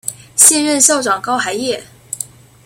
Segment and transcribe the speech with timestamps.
[0.35, 1.83] 现任校长高海燕。